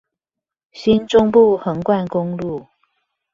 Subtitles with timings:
[0.71, 2.65] 新中部橫貫公路